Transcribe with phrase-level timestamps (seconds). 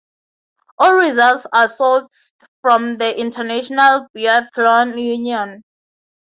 [0.79, 2.31] All results are sourced
[2.63, 5.61] from the International Biathlon Union.